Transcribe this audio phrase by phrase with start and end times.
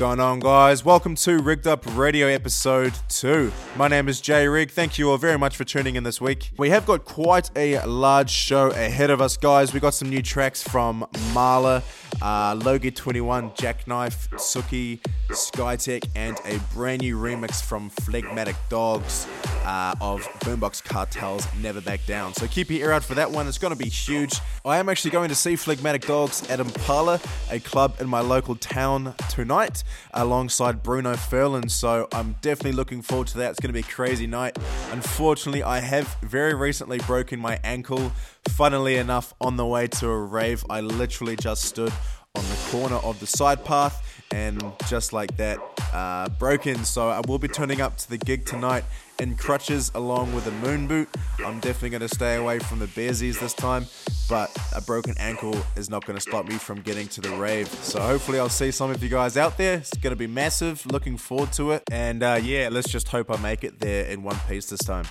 [0.00, 0.82] going on, guys?
[0.82, 3.52] Welcome to Rigged Up Radio episode 2.
[3.76, 4.70] My name is Jay Rigg.
[4.70, 6.52] Thank you all very much for tuning in this week.
[6.56, 9.74] We have got quite a large show ahead of us, guys.
[9.74, 11.82] We got some new tracks from Malaa
[12.22, 15.00] uh, Logi21, Jackknife, Suki,
[15.30, 19.26] Skytech, and a brand new remix from Phlegmatic Dogs
[19.64, 22.34] uh, of Boombox Cartel's Never Back Down.
[22.34, 24.34] So keep your ear out for that one, it's going to be huge.
[24.64, 28.56] I am actually going to see Phlegmatic Dogs at Impala, a club in my local
[28.56, 31.70] town, tonight alongside Bruno Furlan.
[31.70, 33.50] So I'm definitely looking forward to that.
[33.52, 34.58] It's going to be a crazy night.
[34.92, 38.12] Unfortunately, I have very recently broken my ankle
[38.56, 41.92] Funnily enough, on the way to a rave, I literally just stood
[42.34, 45.58] on the corner of the side path and just like that,
[45.92, 46.84] uh, broken.
[46.84, 48.84] So I will be turning up to the gig tonight
[49.18, 51.08] in crutches along with a moon boot.
[51.44, 53.86] I'm definitely going to stay away from the bearsies this time,
[54.28, 57.68] but a broken ankle is not going to stop me from getting to the rave.
[57.68, 59.78] So hopefully I'll see some of you guys out there.
[59.78, 60.84] It's going to be massive.
[60.86, 61.82] Looking forward to it.
[61.90, 65.06] And uh, yeah, let's just hope I make it there in one piece this time.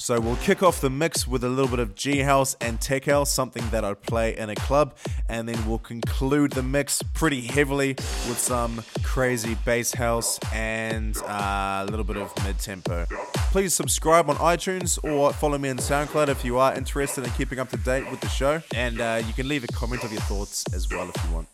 [0.00, 3.04] So we'll kick off the mix with a little bit of G House and Tech
[3.04, 4.94] House, something that I'd play in a club,
[5.28, 11.84] and then we'll conclude the mix pretty heavily with some crazy bass house and uh,
[11.86, 13.04] a little bit of mid tempo.
[13.52, 17.58] Please subscribe on iTunes or follow me on SoundCloud if you are interested in keeping
[17.58, 20.22] up to date with the show, and uh, you can leave a comment of your
[20.22, 21.49] thoughts as well if you want.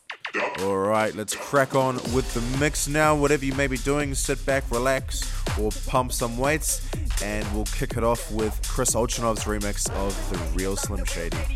[0.60, 3.14] All right, let's crack on with the mix now.
[3.14, 6.86] Whatever you may be doing, sit back, relax, or pump some weights,
[7.22, 11.36] and we'll kick it off with Chris Olchinov's remix of The Real Slim Shady.
[11.36, 11.54] Please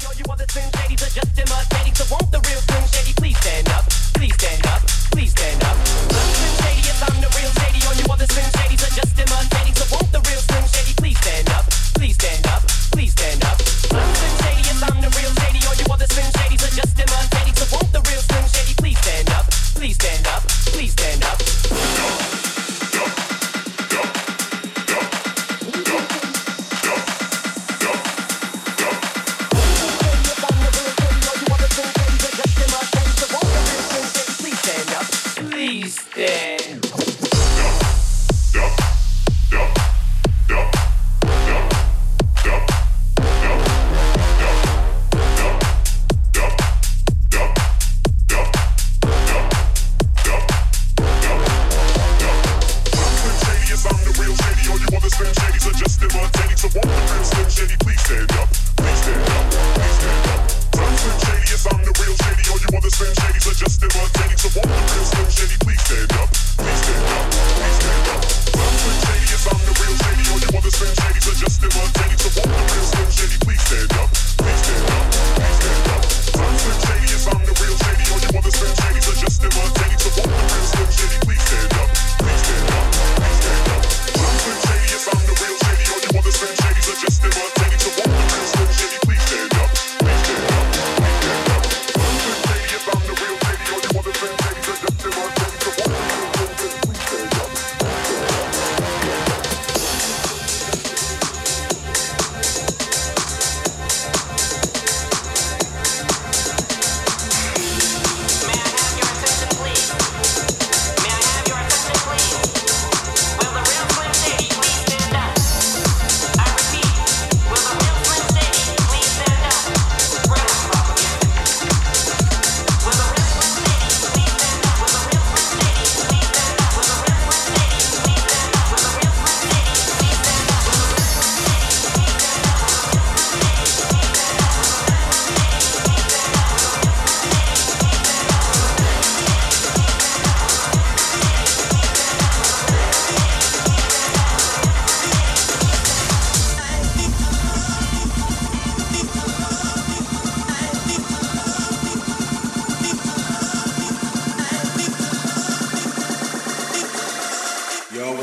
[4.43, 5.77] stand up.
[5.77, 7.79] Slim Shady, I'm the real Shady.
[7.99, 8.51] You Slim
[8.97, 9.21] just.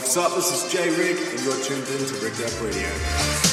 [0.07, 0.35] What's up?
[0.35, 3.46] This is Jay Rigg, and you're tuned in to Rigged Up Radio.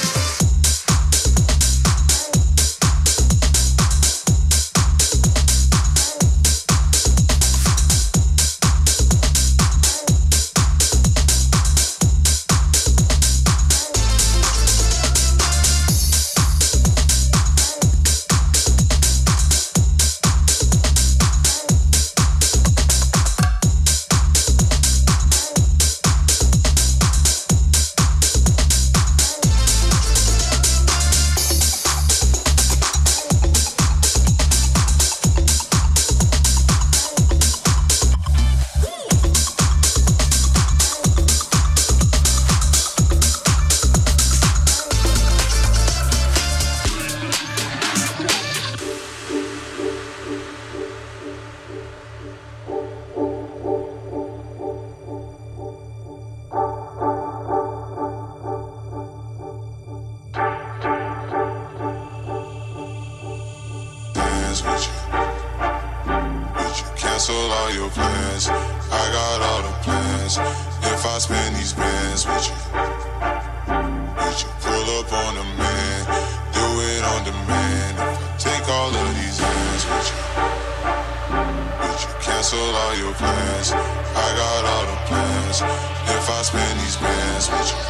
[82.55, 83.73] cancel all your plans.
[83.73, 85.63] I got all the plans.
[85.63, 87.81] If I spend these bands with you,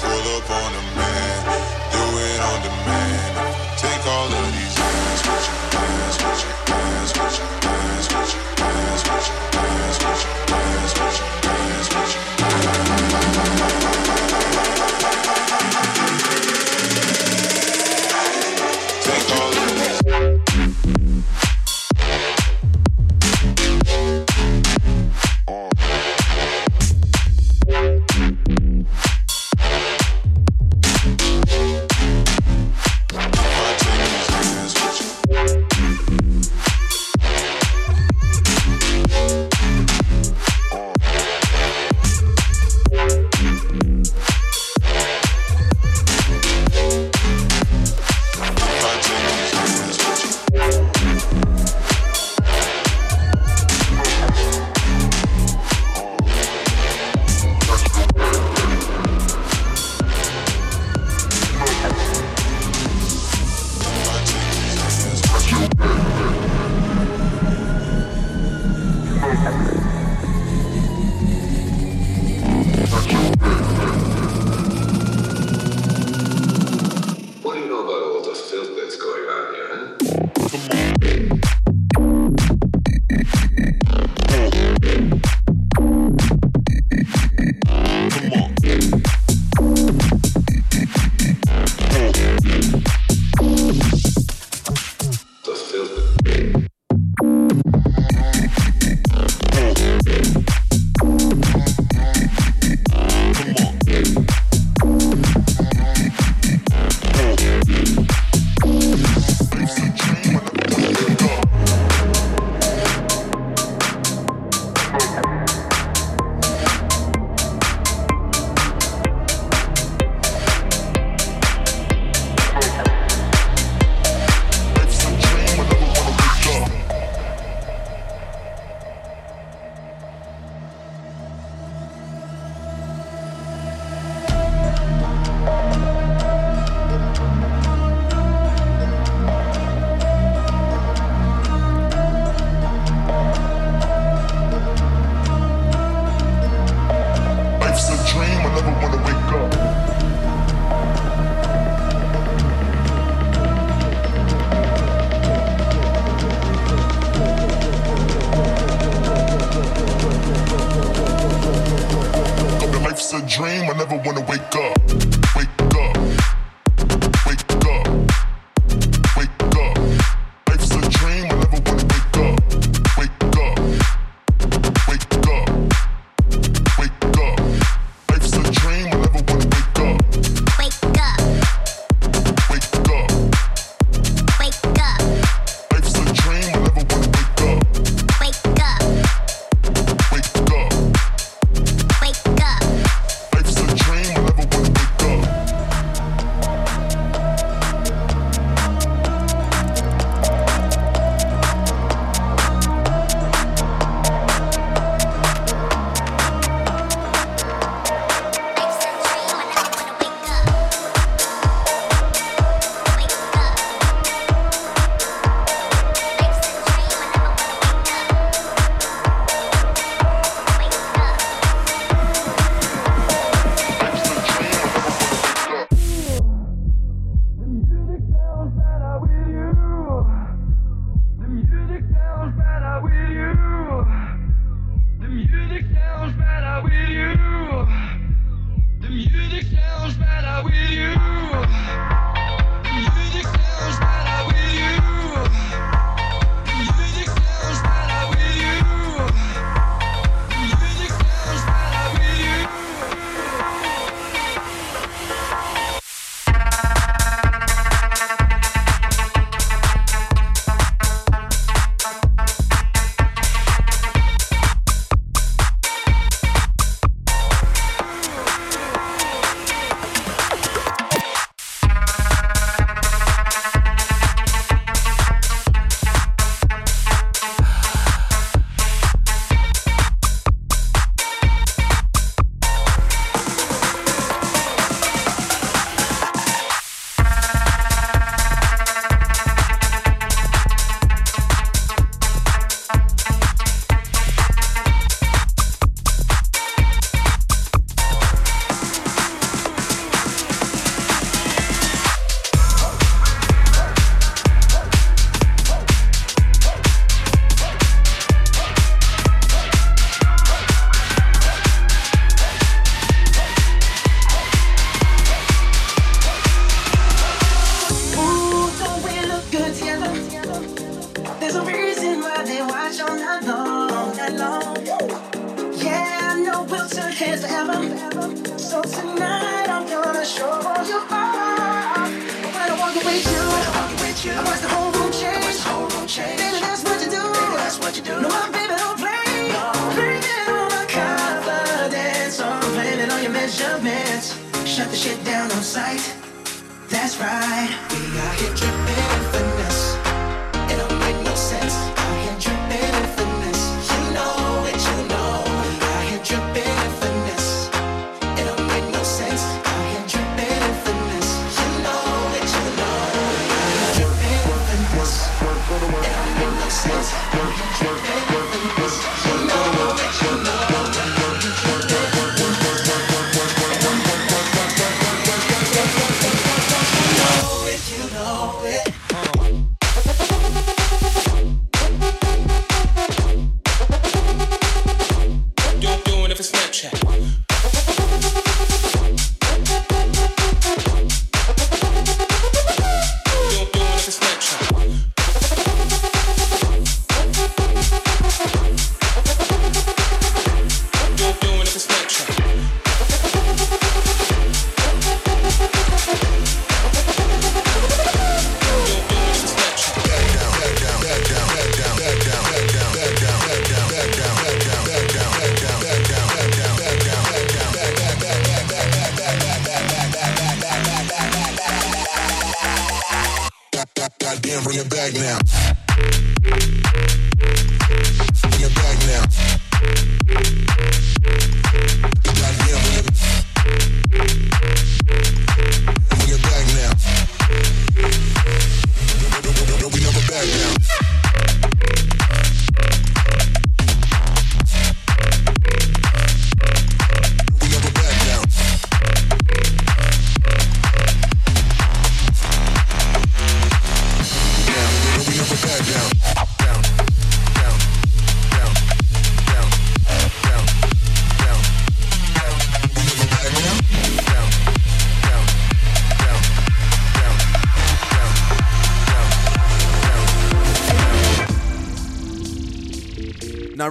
[0.00, 1.38] pull up on a man?
[1.92, 3.32] Do it on demand.
[3.78, 6.57] Take all of these hands with you, hands with you.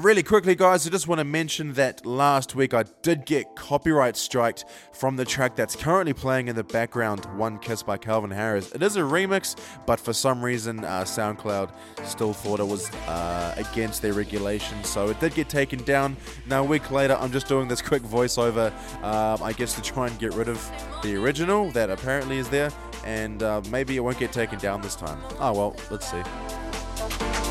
[0.08, 4.16] Really quickly, guys, I just want to mention that last week I did get copyright
[4.16, 8.72] striked from the track that's currently playing in the background, One Kiss by Calvin Harris.
[8.72, 11.74] It is a remix, but for some reason, uh, SoundCloud
[12.06, 16.16] still thought it was uh, against their regulations, so it did get taken down.
[16.46, 18.72] Now, a week later, I'm just doing this quick voiceover,
[19.04, 20.72] um, I guess, to try and get rid of
[21.04, 22.72] the original that apparently is there,
[23.04, 25.20] and uh, maybe it won't get taken down this time.
[25.42, 27.47] Oh, well, let's see.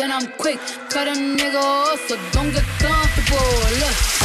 [0.00, 0.58] And I'm quick,
[0.90, 3.38] cut a nigga off, so don't get comfortable.
[3.80, 4.17] Look,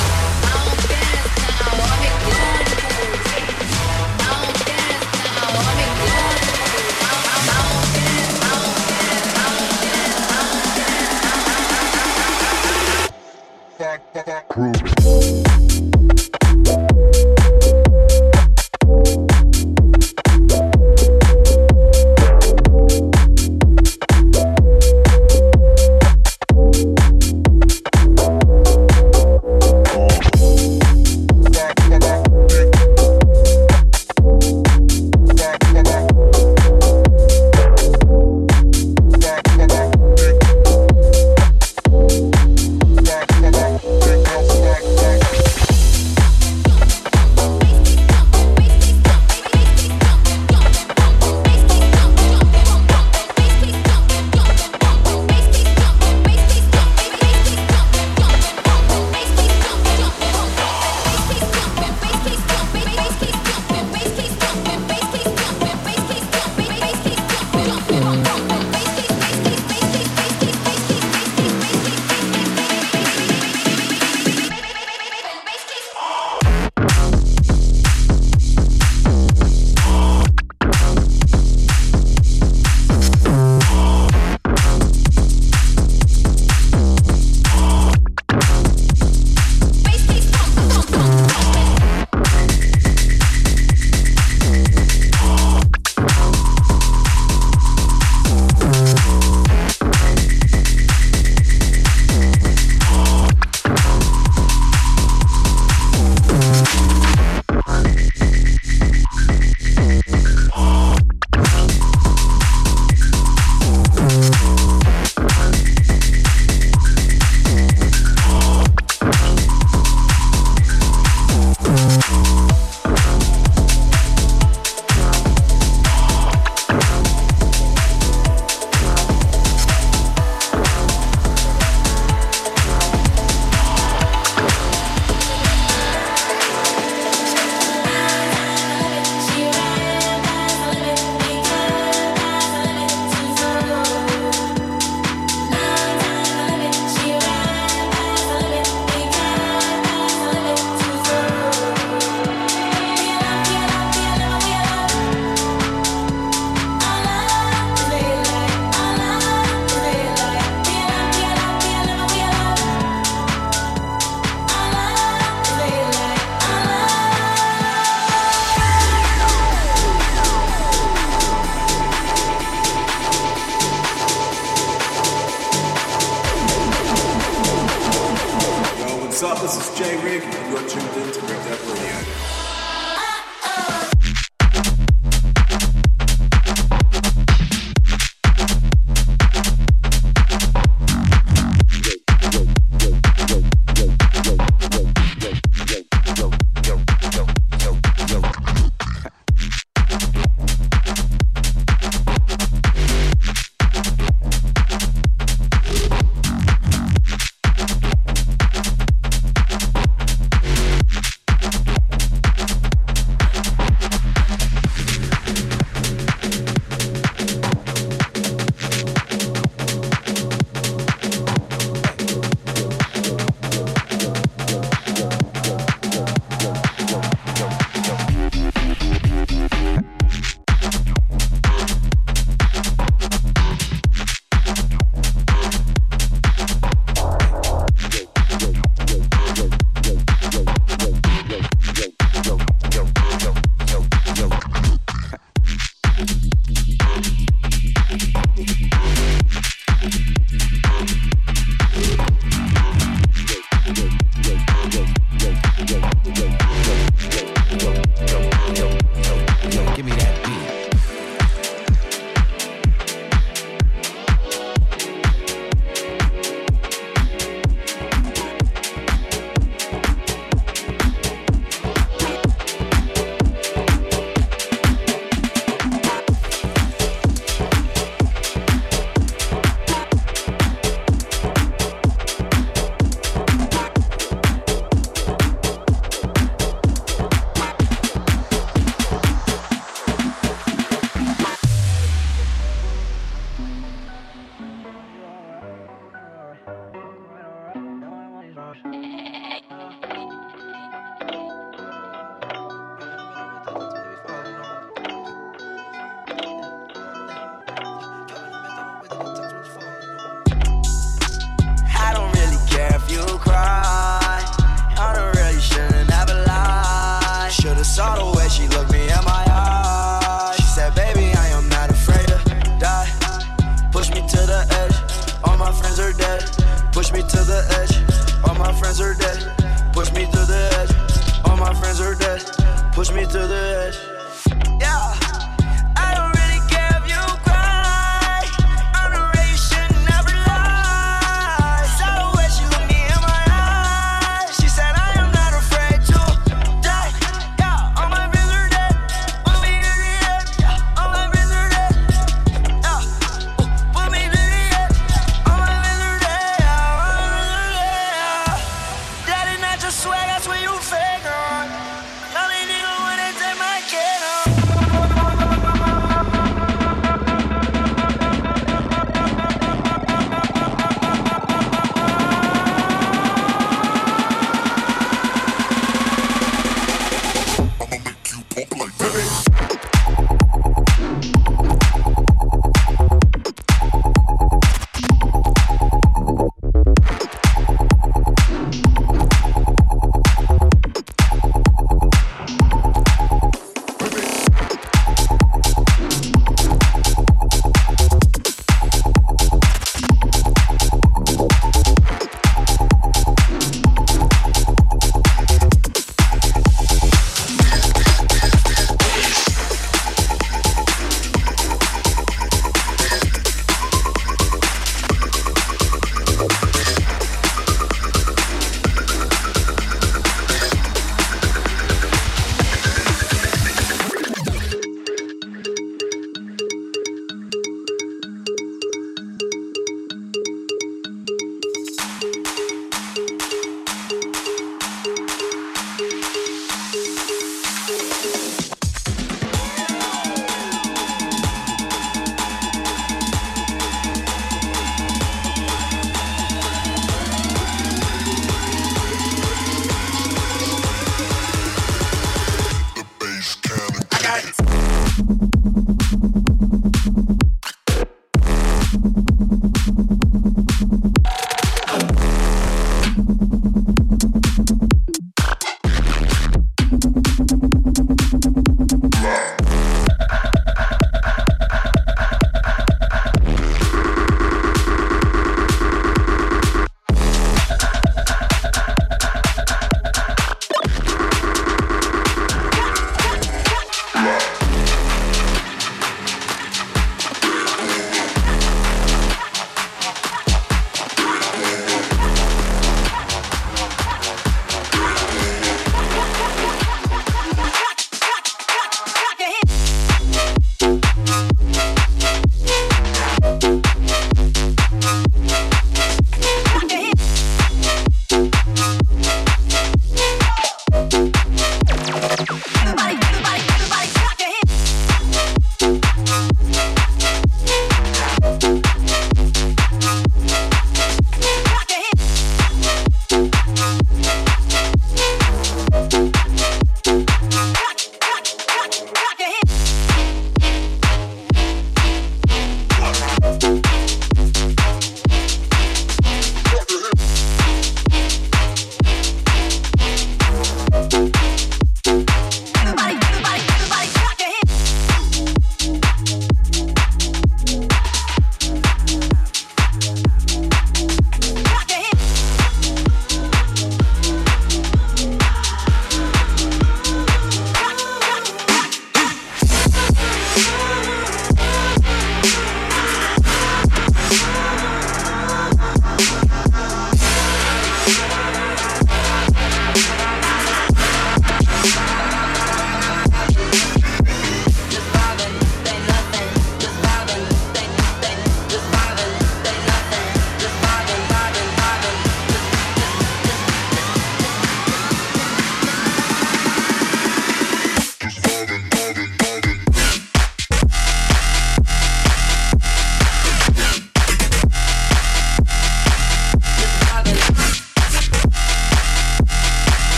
[332.93, 333.92] me to the edge.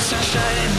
[0.00, 0.77] Sunshine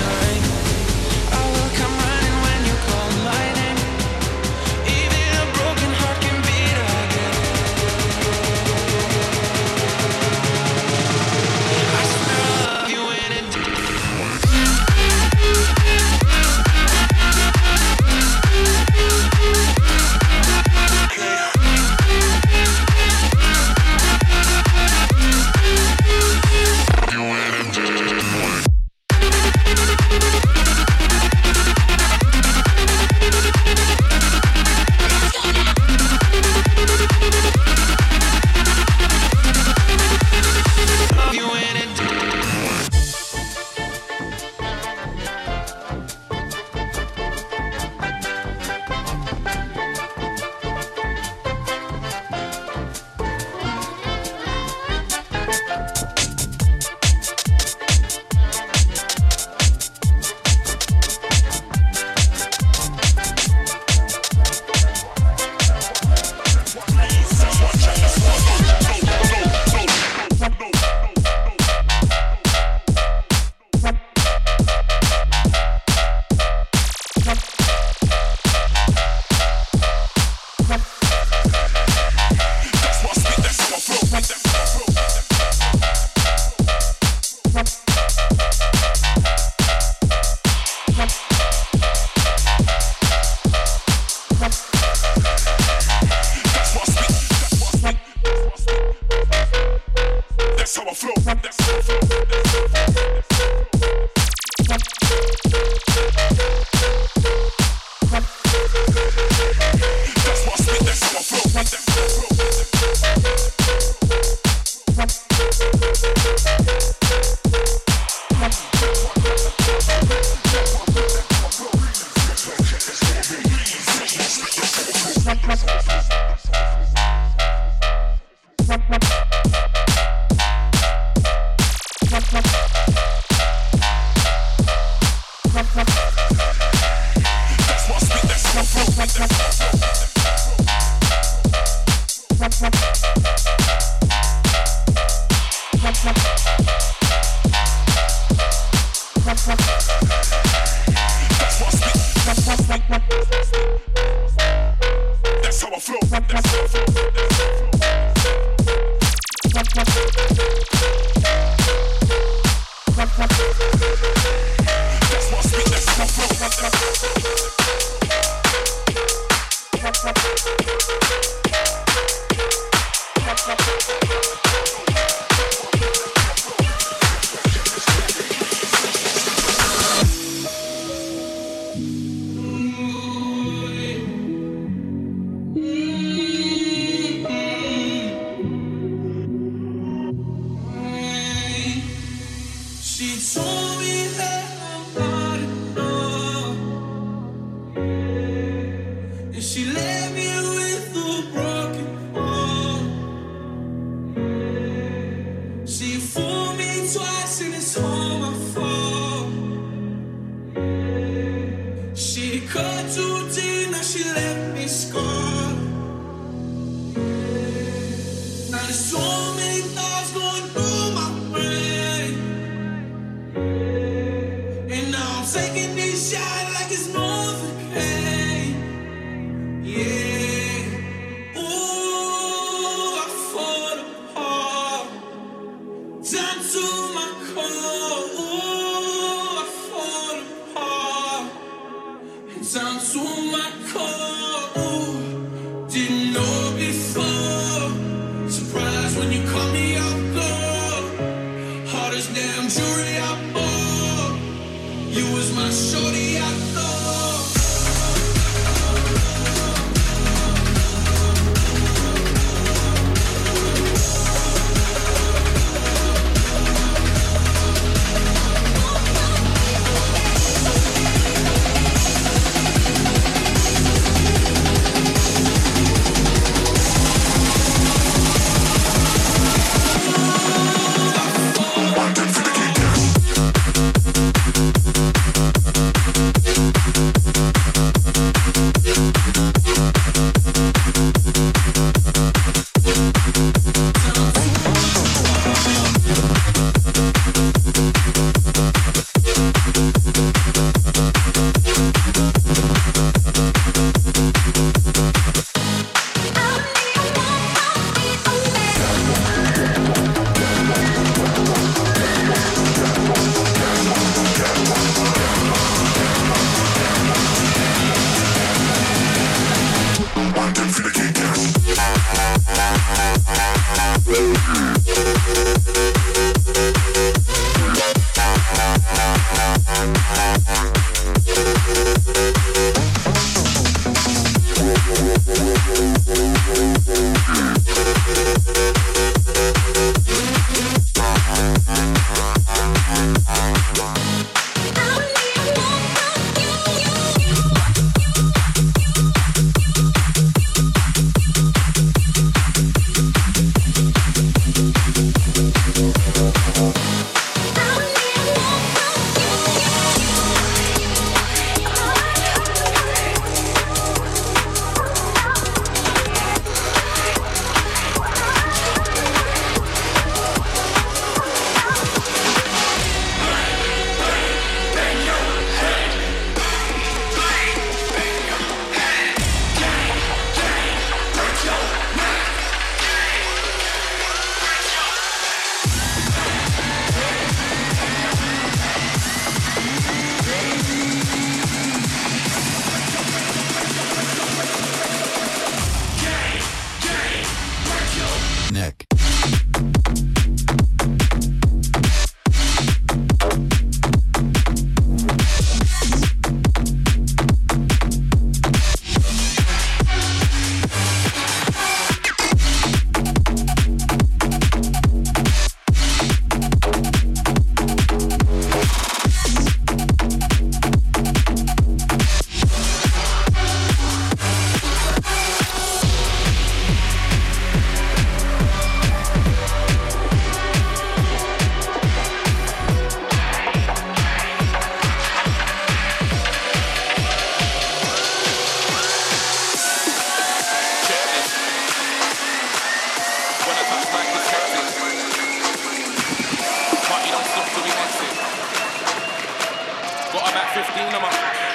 [450.12, 451.29] I'm at 15, I'm.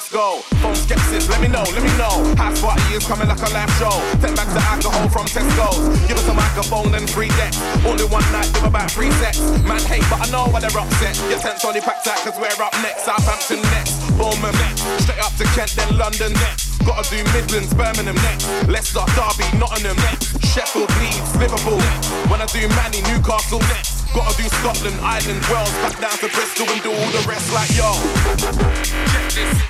[0.00, 0.40] let's go.
[0.64, 2.24] Phone skeptics, let me know, let me know.
[2.40, 3.92] Hot spot is coming like a live show.
[4.24, 5.76] Ten bags of alcohol from Tesco's.
[6.08, 7.60] Give us a microphone and free decks.
[7.84, 9.44] Only one night, give about three sets.
[9.60, 11.12] Man hate, but I know why they're upset.
[11.28, 13.04] Your tent's only packed out cause we're up next.
[13.04, 15.04] Southampton next, Bournemouth next.
[15.04, 16.80] Straight up to Kent, then London next.
[16.80, 18.48] Gotta do Midlands, Birmingham next.
[18.72, 20.32] Leicester, Derby, Nottingham next.
[20.48, 22.08] Sheffield, Leeds, Liverpool next.
[22.32, 24.08] When I do Manny, Newcastle next.
[24.16, 27.68] Gotta do Scotland, Ireland, Wales, back down to Bristol and do all the rest like
[27.76, 27.92] yo.
[29.12, 29.69] Check this.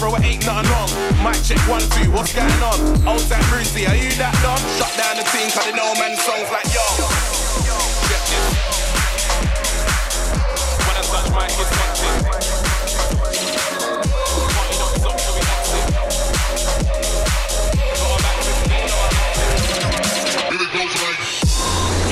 [0.00, 0.88] bro, it ain't nothing wrong.
[1.22, 2.80] Mic check one, two, what's going on?
[3.06, 4.58] Old time Brucey, are you that dumb?
[4.80, 6.80] Shut down the team, cause they know man songs like yo.
[8.08, 8.46] Check this.
[10.88, 11.68] When I touch my kids,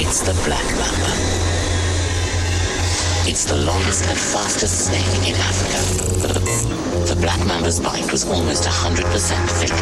[0.00, 1.37] It's the Black Mamba.
[3.28, 7.12] It's the longest and fastest snake in Africa.
[7.12, 9.04] The black mamba's bite was almost 100%
[9.60, 9.76] fatal.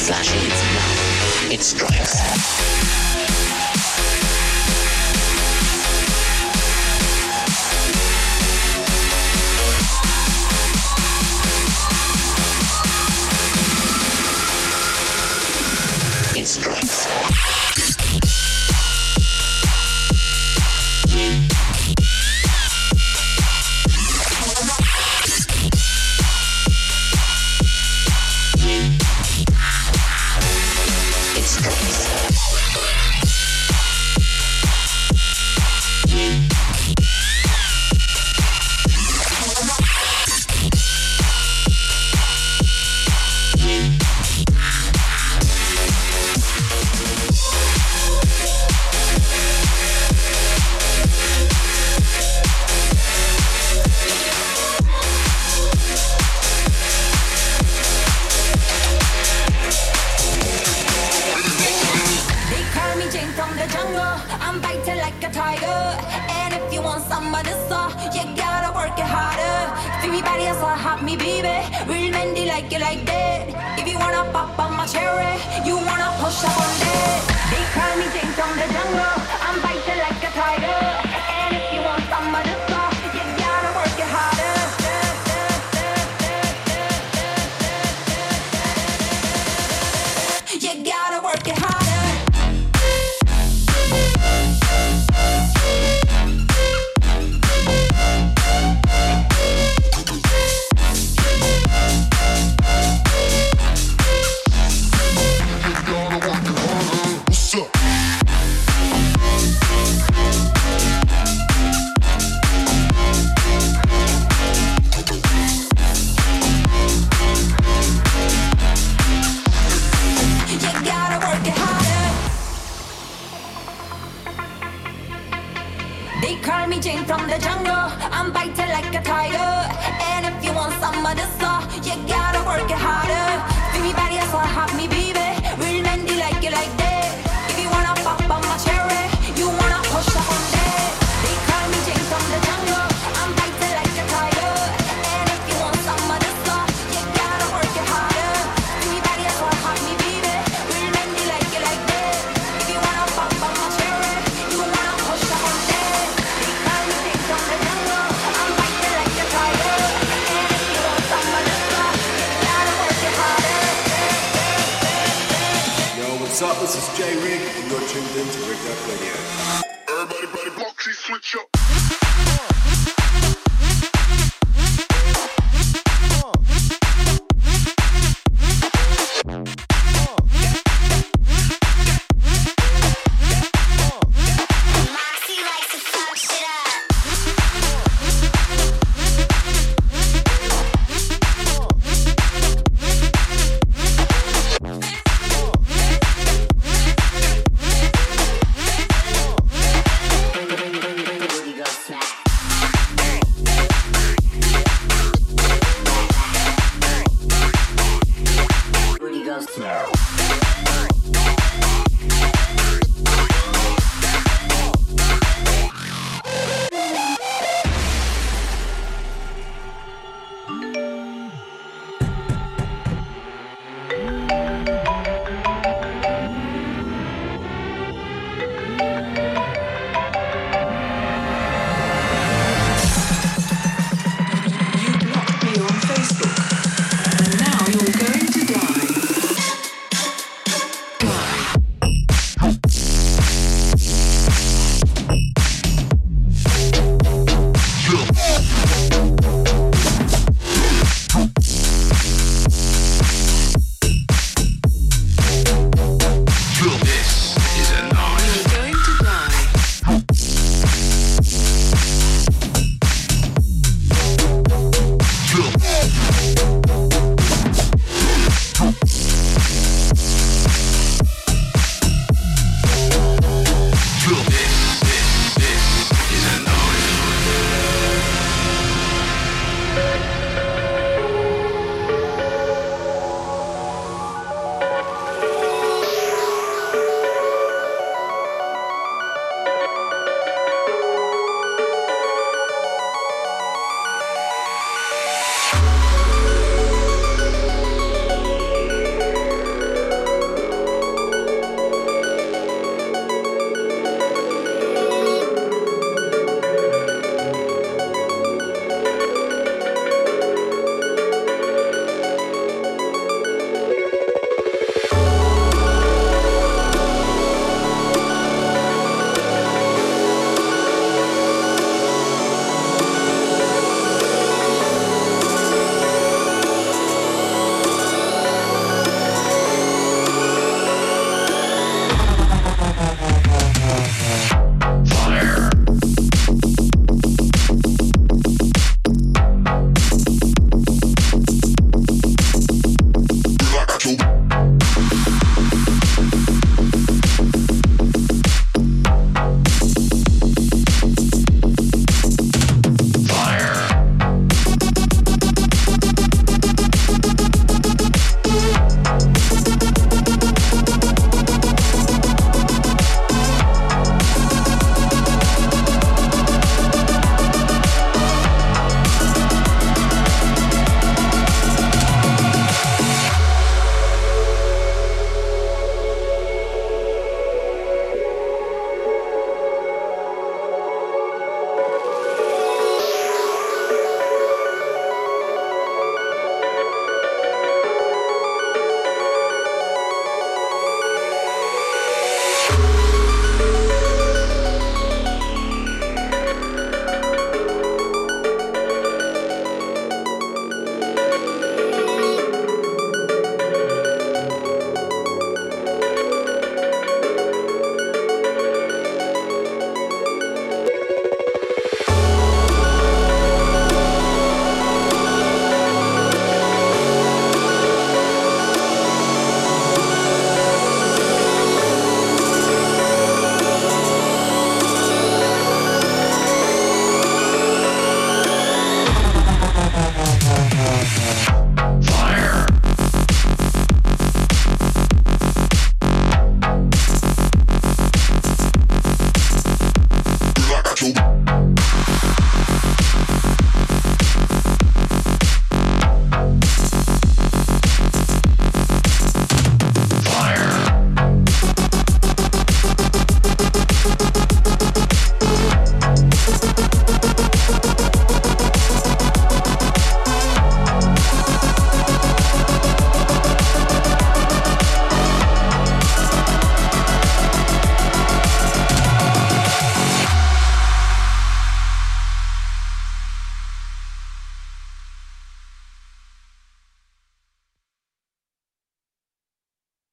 [0.00, 3.01] Flashing its mouth, it strikes.